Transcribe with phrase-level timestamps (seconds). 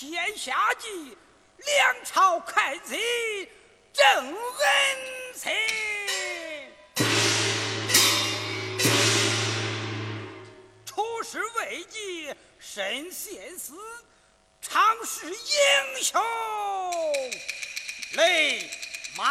[0.00, 0.88] 天下计，
[1.58, 2.96] 梁朝开基
[3.92, 4.34] 正恩
[5.34, 5.50] 赐；
[10.86, 13.74] 出师未捷身先死，
[14.62, 16.18] 常使英雄
[18.12, 18.70] 泪
[19.18, 19.28] 满。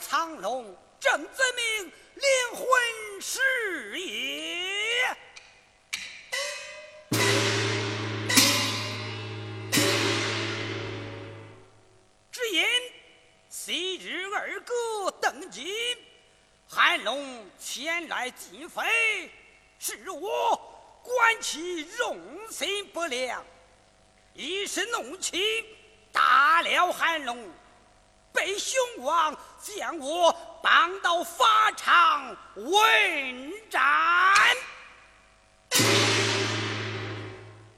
[0.00, 2.24] 苍龙，正子命灵
[2.54, 5.16] 魂是也。
[12.32, 12.64] 只因
[13.50, 15.96] 昔日二哥登基，
[16.66, 19.30] 韩龙前来进妃，
[19.78, 20.56] 是我
[21.02, 22.18] 观其用
[22.50, 23.44] 心不良，
[24.32, 25.66] 一时怒气
[26.10, 27.48] 打了韩龙。
[28.32, 30.32] 被雄王将我
[30.62, 33.80] 绑到法场问斩。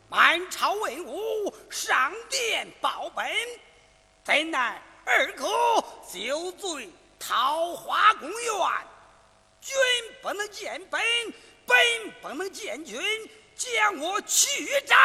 [0.08, 3.24] 满朝文武上殿报本，
[4.24, 5.46] 怎奈二哥
[6.12, 8.86] 酒醉桃花公园。
[9.60, 9.74] 君
[10.20, 11.00] 不能见本，
[11.64, 11.76] 本
[12.20, 13.00] 不能见君，
[13.56, 14.96] 将我去斩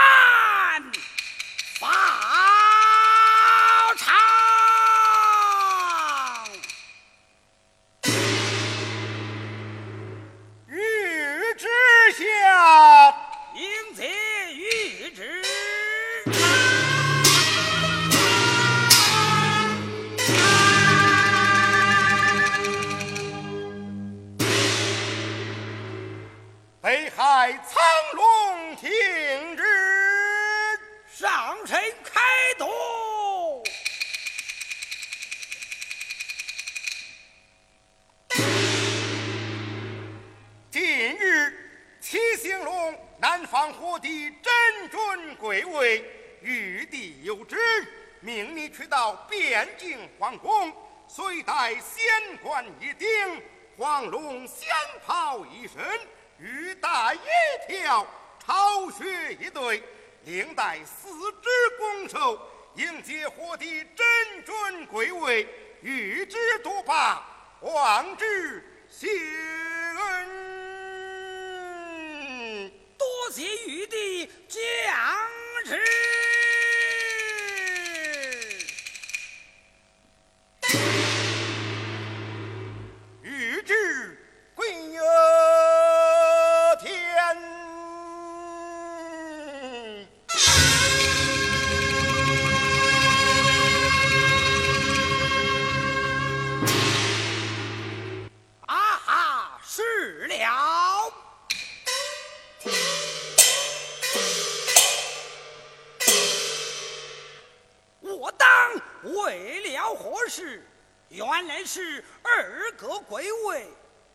[111.78, 113.68] 是二哥归位，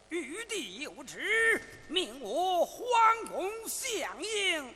[0.08, 4.74] 玉帝有旨，命我皇宫相迎，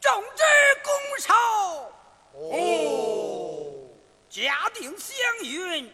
[0.00, 0.42] 众之
[0.82, 1.34] 拱手。
[2.32, 3.86] 哦，
[4.30, 5.92] 嘉定祥云。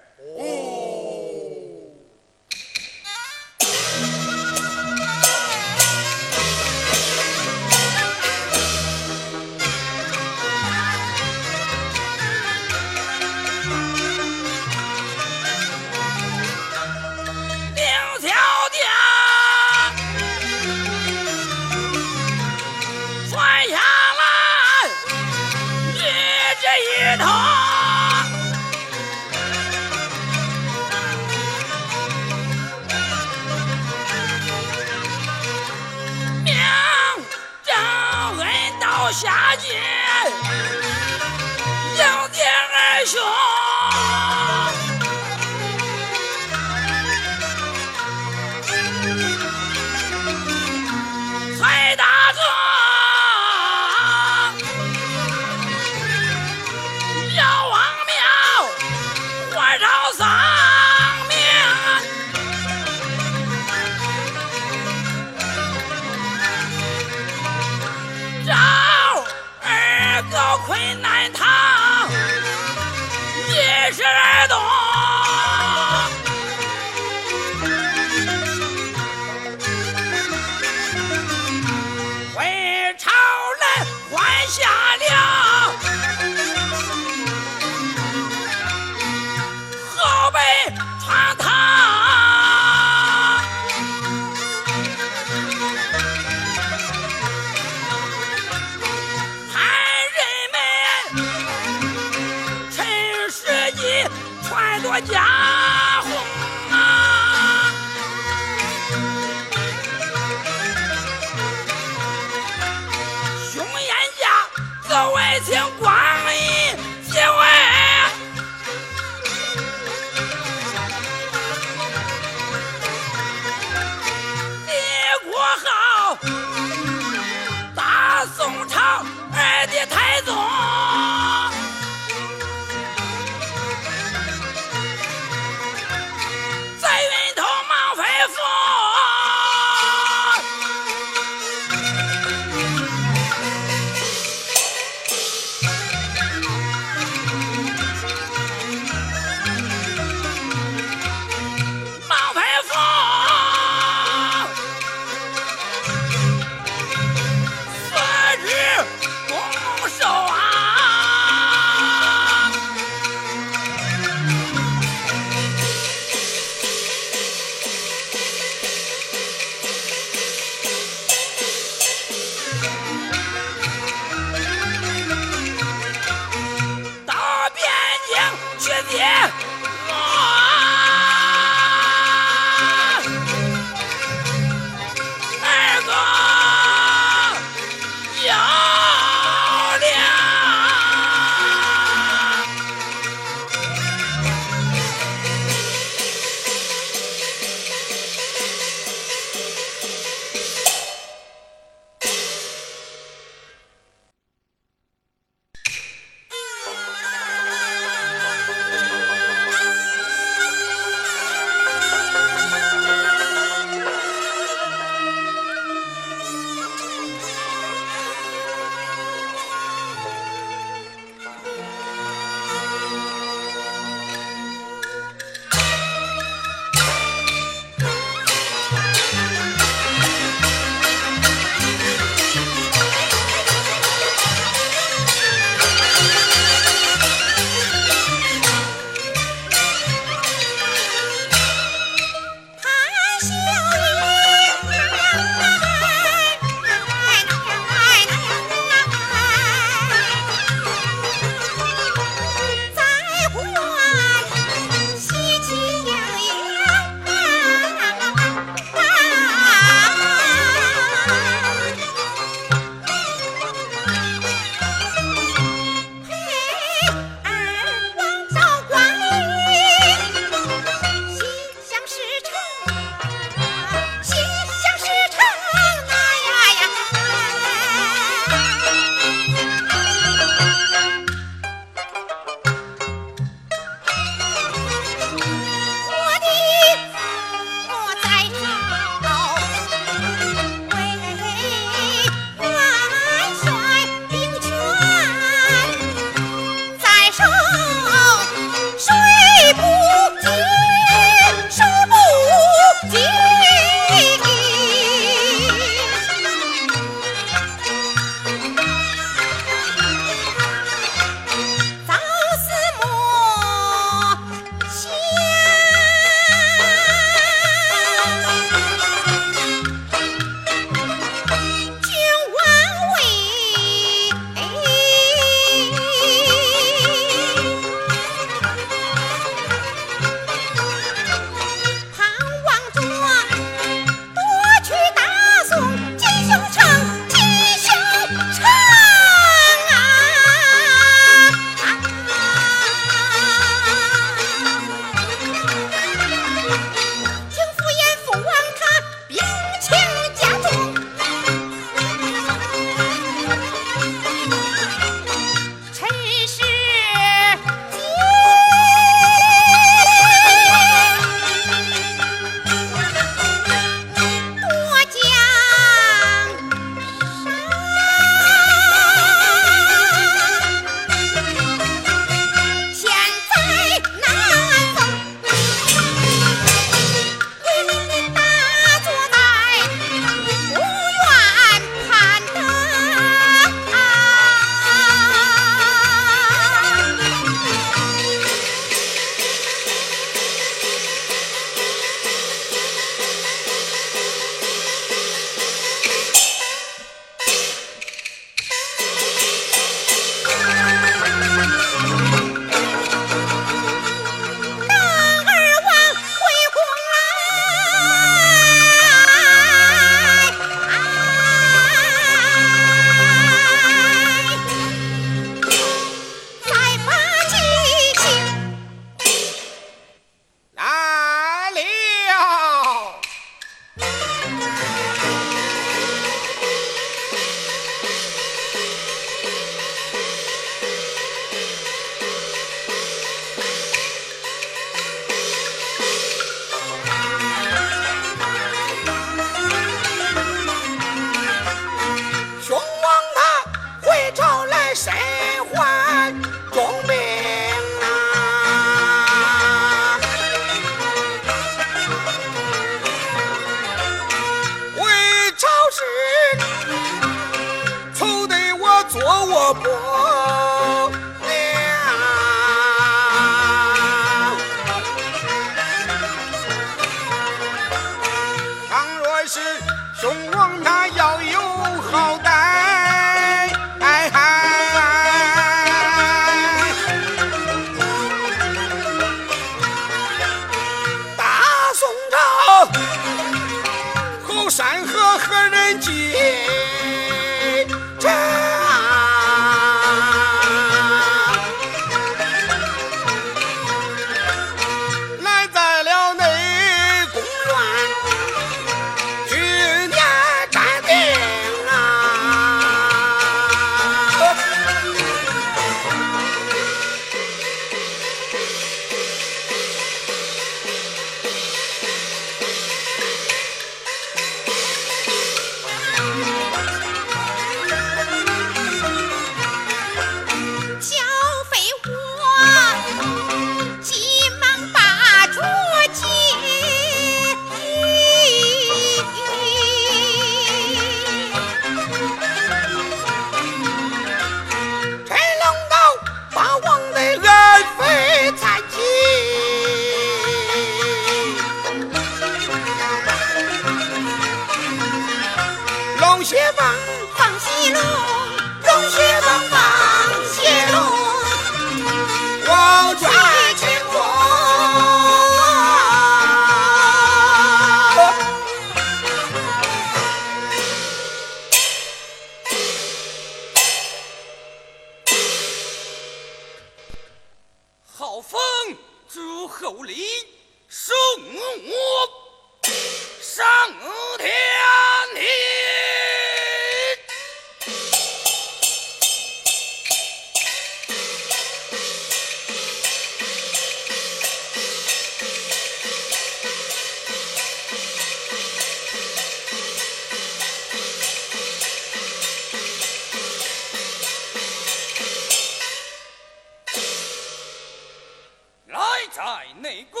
[599.18, 599.24] 在
[599.56, 600.00] 内宫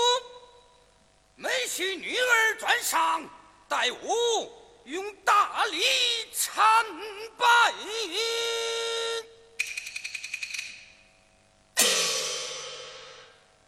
[1.34, 3.28] 没许女儿转上
[3.66, 4.48] 待我
[4.84, 5.82] 用大礼
[6.32, 6.56] 参
[7.36, 7.74] 拜。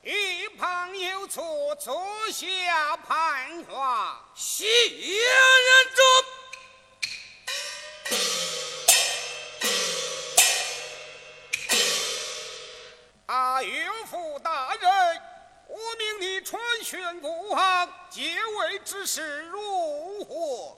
[0.04, 4.68] 一旁有错坐下盘徘徊心
[5.96, 6.19] 中
[16.90, 20.76] 全无汉结为之事如何？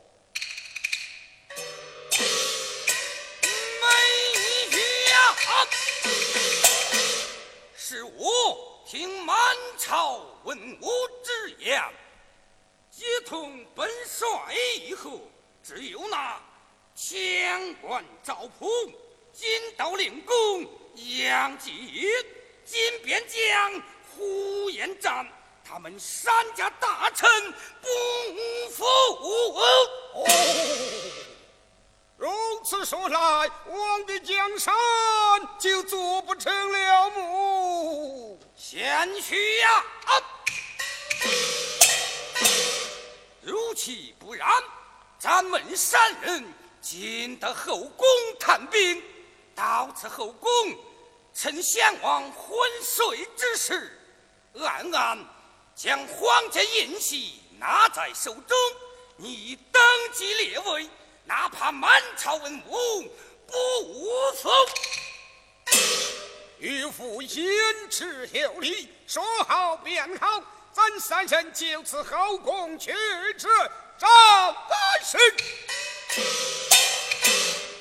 [3.81, 5.69] 梅香，
[7.75, 9.35] 是我听满
[9.79, 10.91] 朝文武
[11.25, 11.83] 之言，
[12.91, 14.29] 皆同本帅
[14.83, 15.19] 以后，
[15.63, 16.39] 只有那
[16.95, 18.69] 千官赵普、
[19.33, 19.49] 金
[19.79, 20.67] 刀令公
[21.25, 22.05] 杨继，
[22.67, 23.83] 金边将
[24.15, 25.27] 呼延赞。
[25.65, 27.29] 他们三家大臣
[27.81, 27.89] 不
[28.71, 28.85] 服。
[32.17, 32.31] 如
[32.65, 34.73] 此说来，王的江山
[35.59, 38.39] 就做不成了么？
[38.57, 39.85] 谦虚呀！
[43.41, 44.49] 如其不然，
[45.19, 46.45] 咱们三人
[46.81, 48.07] 进得后宫
[48.39, 49.03] 探病，
[49.55, 50.51] 到此后宫，
[51.35, 53.99] 趁先王昏睡之时，
[54.61, 55.19] 暗暗。
[55.75, 58.57] 将皇家印玺拿在手中
[59.17, 59.83] 你已登
[60.13, 60.89] 基列位
[61.25, 63.03] 哪怕满朝文武
[63.47, 63.55] 不
[64.35, 64.51] 服
[66.59, 67.45] 岳父言
[67.91, 72.93] 之有理说好便好咱三人就此后宫去
[73.37, 73.49] 之。
[74.03, 74.09] 赵
[74.53, 75.21] 饭神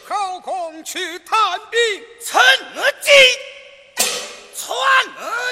[0.08, 1.80] 后宫去探兵
[2.24, 2.40] 趁
[3.02, 3.10] 机
[4.56, 4.78] 传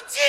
[0.08, 0.20] 家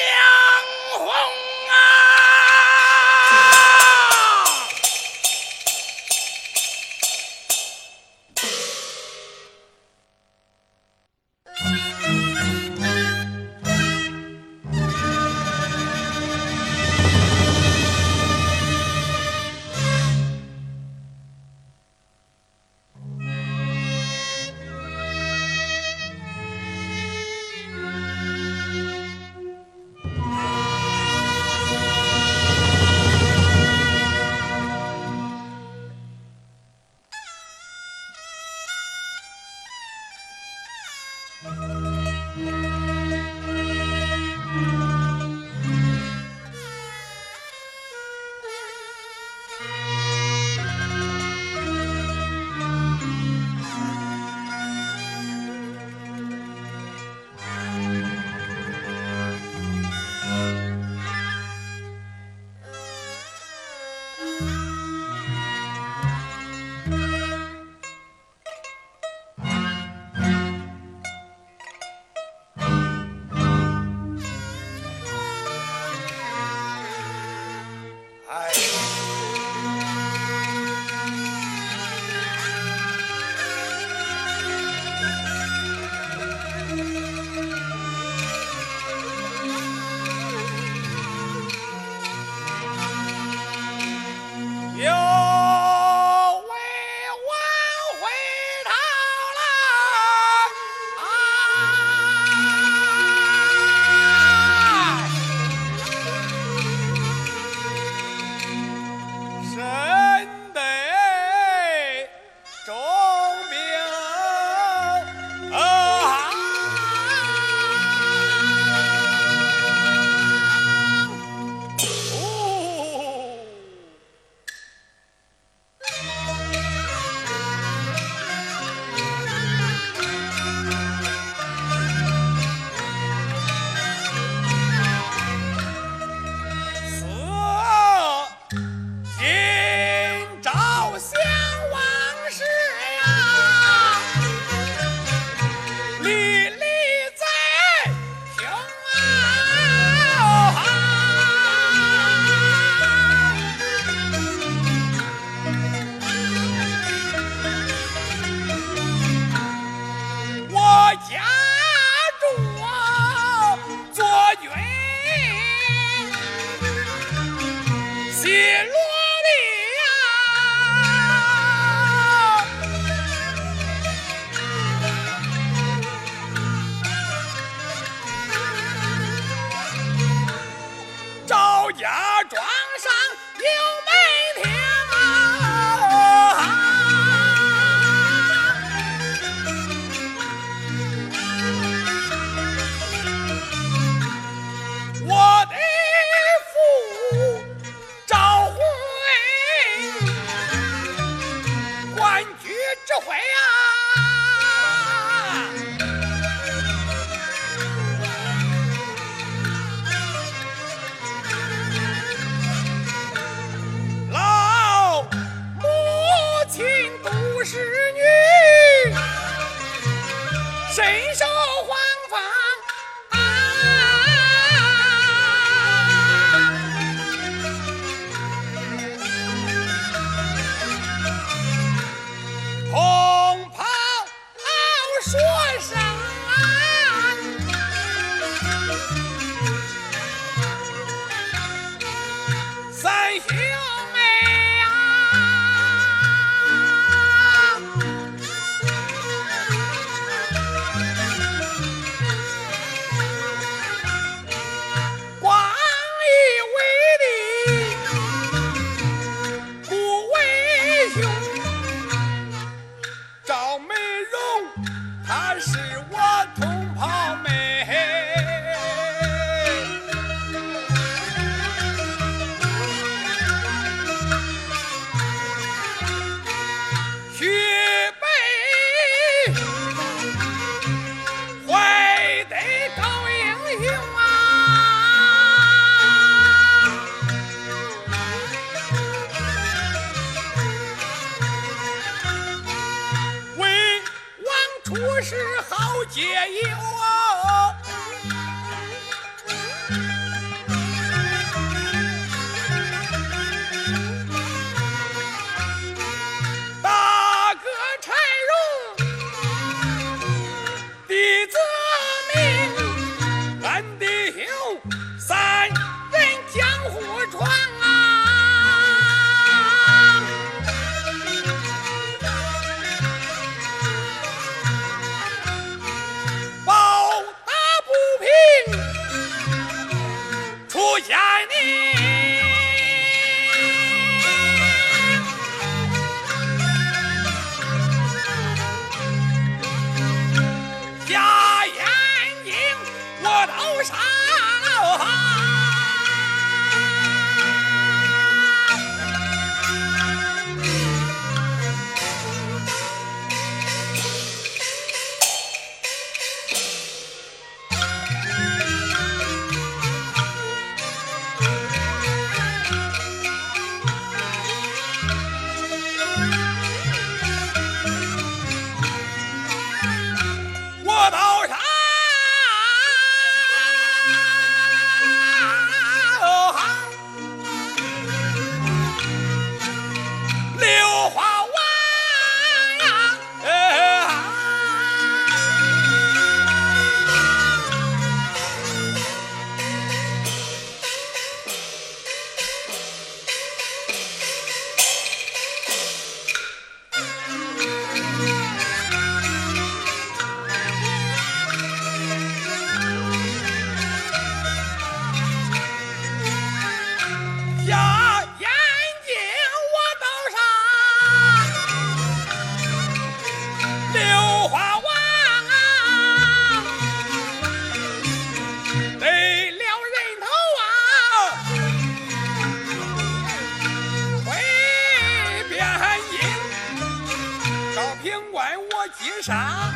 [428.78, 429.52] 急啥？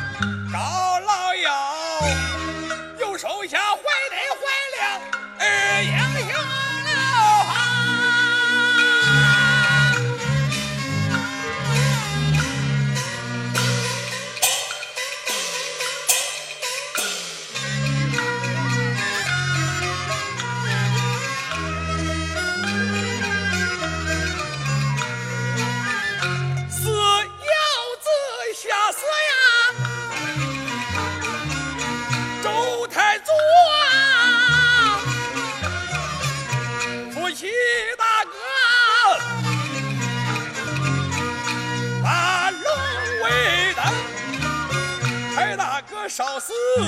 [46.75, 46.83] 少死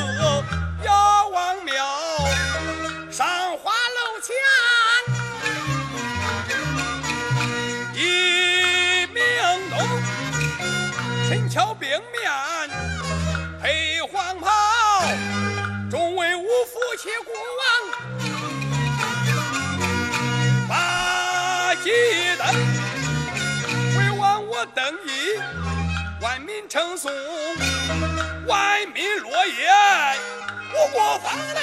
[0.83, 1.73] 遥望庙，
[3.09, 3.25] 上
[3.57, 4.35] 花楼前
[7.93, 9.23] 一名
[9.69, 9.79] 东，
[11.29, 12.01] 陈桥并面
[13.61, 14.51] 配黄袍，
[15.89, 17.63] 众位五府且过往，
[20.67, 21.89] 八旗
[22.37, 22.45] 灯，
[23.95, 25.39] 回望我邓毅，
[26.19, 27.11] 万民称颂。
[28.47, 29.67] 万民落叶，
[30.73, 31.61] 五国风来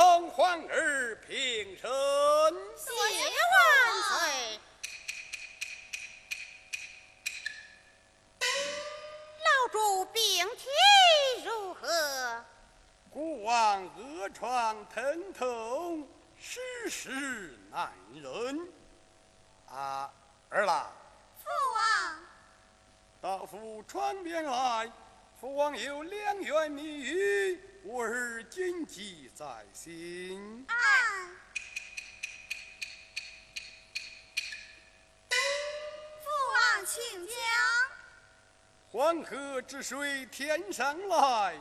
[0.00, 1.90] 自同皇儿平身。
[2.74, 2.90] 谢
[3.52, 4.58] 万岁。
[9.44, 10.64] 老主病体
[11.44, 12.44] 如何？
[13.10, 18.72] 孤王恶疮疼痛，世事难忍。
[19.68, 20.10] 啊，
[20.48, 20.90] 儿郎，
[21.44, 21.44] 父
[21.76, 22.24] 王，
[23.20, 24.90] 到府窗边来，
[25.38, 30.66] 父王有两愿密语，我儿谨记在心。
[36.20, 37.34] 父王请讲。
[38.90, 41.58] 黄河之水天上来，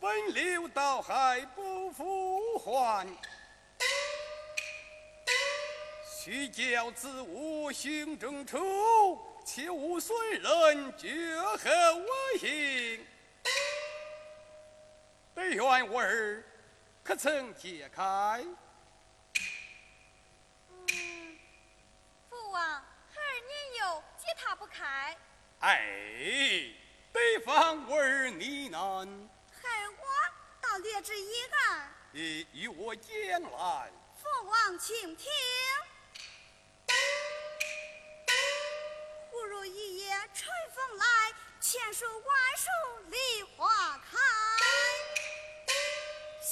[0.00, 3.08] 奔流到海不复还。
[6.06, 11.56] 须教子务胸中出，切勿随人绝后
[11.96, 13.06] 我行。
[15.34, 16.44] 但愿我儿
[17.02, 18.44] 可曾解开？
[20.68, 21.38] 嗯，
[22.30, 25.16] 父王，孩儿年幼，解他不开。
[25.58, 26.72] 哎，
[27.12, 29.28] 北方我儿呢喃，
[29.60, 30.04] 孩儿我
[30.60, 31.88] 倒略知一二。
[32.12, 33.90] 你与我讲来。
[34.16, 35.28] 父王请听。
[39.30, 41.04] 忽如一夜春风来，
[41.60, 42.68] 千树万树
[43.10, 44.16] 梨花开。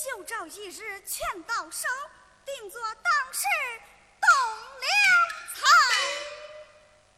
[0.02, 1.86] 休找一日全到手，
[2.44, 3.46] 定做当世
[4.20, 4.28] 栋
[4.80, 4.90] 梁
[5.54, 5.62] 才。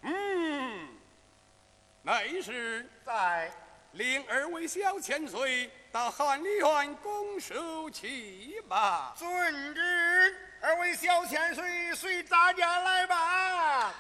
[0.03, 1.01] 嗯，
[2.03, 3.51] 那时在
[3.93, 9.15] 令二位小千岁到翰林院拱手去吧。
[9.17, 13.95] 遵旨，二位小千岁随大家来吧。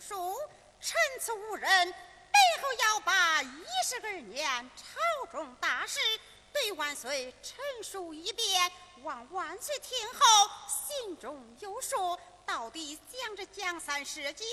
[0.00, 0.34] 书，
[0.80, 6.00] 臣此无人，背后要把一十二年朝中大事
[6.52, 8.72] 对万岁陈述一遍，
[9.02, 14.44] 望万岁听后心中有数，到底将这江山社稷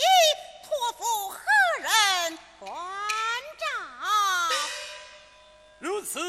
[0.63, 1.39] 托付何
[1.79, 2.69] 人关
[3.57, 3.65] 照？
[5.79, 6.19] 如此，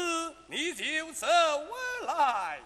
[0.47, 2.61] 你就走我来。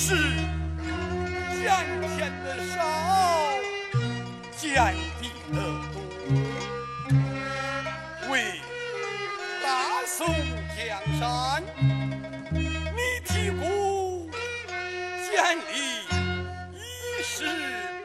[0.00, 0.14] 是
[1.60, 1.66] 建
[2.16, 2.78] 天的少，
[4.56, 5.22] 建地
[5.52, 5.56] 的
[5.92, 5.96] 多。
[8.30, 8.32] 为
[9.60, 9.66] 大
[10.06, 10.16] 宋
[10.76, 10.86] 江
[11.18, 11.26] 山，
[12.52, 13.60] 你提过
[15.26, 15.68] 建立
[16.72, 16.78] 一
[17.24, 17.34] 时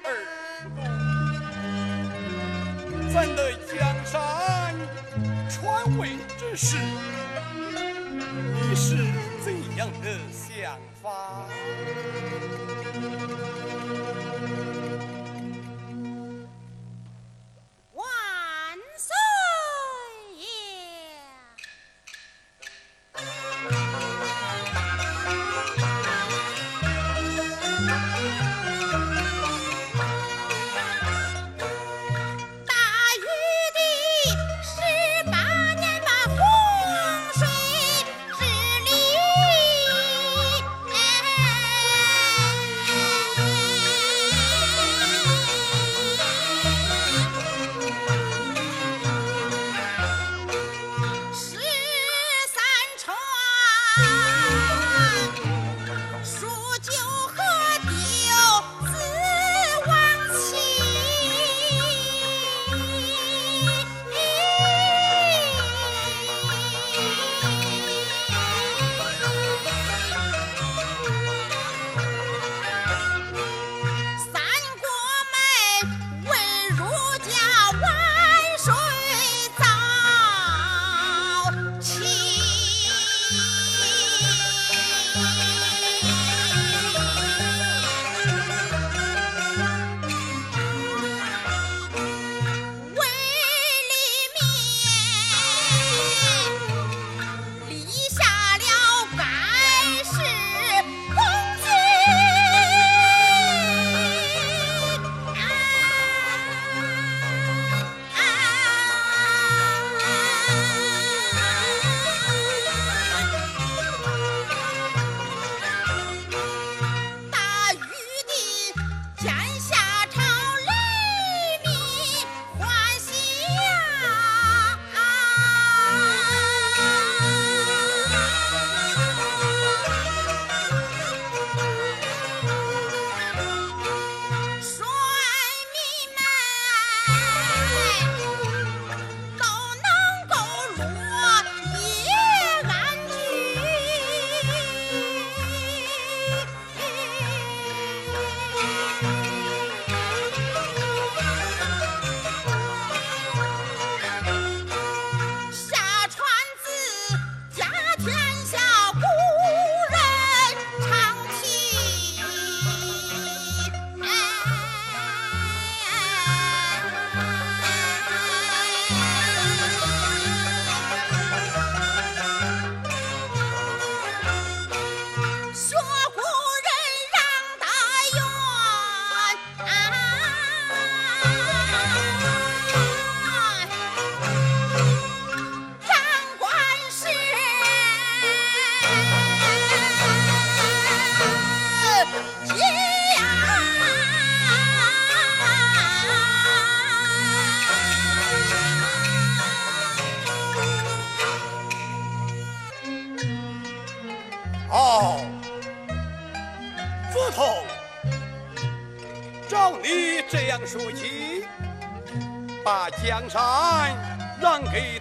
[0.04, 0.08] 而
[0.76, 0.82] 多，
[3.14, 3.72] 咱的江
[4.04, 4.12] 山
[5.48, 5.62] 传
[6.00, 6.02] 位
[6.40, 6.76] 之事。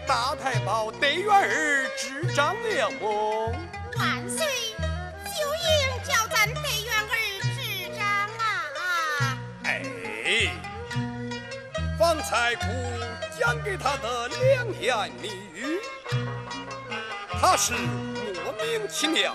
[0.06, 3.54] 大太保德元儿执掌了不？
[3.98, 4.46] 万岁，
[5.24, 7.14] 就应叫咱德元儿
[7.54, 7.58] 执
[7.96, 8.04] 掌
[8.38, 9.38] 啊！
[9.64, 9.82] 哎，
[11.98, 12.64] 方才姑
[13.38, 15.78] 讲给他的两言蜜语，
[17.40, 19.34] 他是莫名其妙，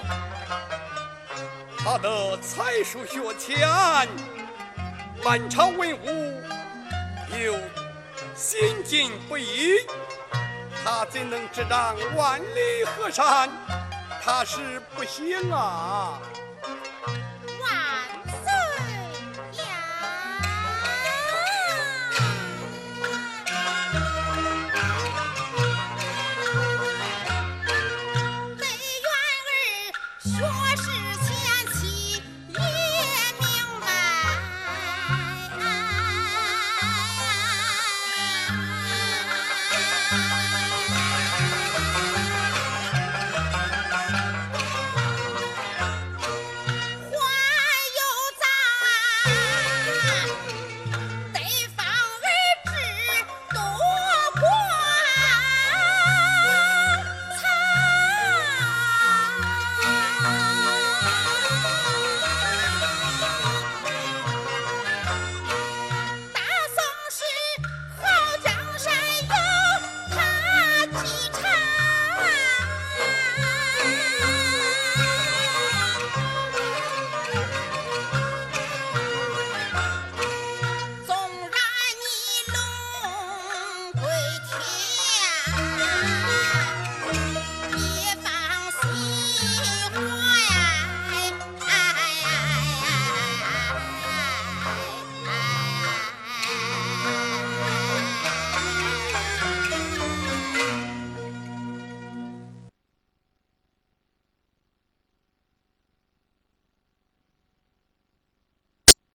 [1.79, 4.07] 他的才疏学浅。
[5.23, 6.43] 满朝文武
[7.43, 7.55] 又
[8.35, 9.77] 心境不一，
[10.89, 13.49] 他怎能执掌万里河山？
[14.23, 16.17] 他是不行啊！